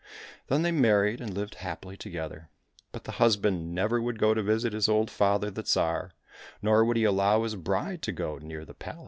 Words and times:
Then 0.47 0.63
they 0.63 0.71
married 0.71 1.21
and 1.21 1.31
lived 1.31 1.53
happily 1.61 1.95
together, 1.95 2.49
but 2.91 3.03
the 3.03 3.11
husband 3.21 3.75
never 3.75 4.01
would 4.01 4.17
go 4.17 4.33
to 4.33 4.41
visit 4.41 4.73
his 4.73 4.89
old 4.89 5.11
father 5.11 5.51
the 5.51 5.61
Tsar, 5.61 6.09
nor 6.59 6.83
would 6.83 6.97
he 6.97 7.03
allow 7.03 7.43
his 7.43 7.55
bride 7.55 8.01
to 8.01 8.11
go 8.11 8.39
near 8.39 8.65
the 8.65 8.73
palace. 8.73 8.99